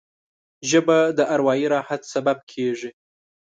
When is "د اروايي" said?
1.17-1.67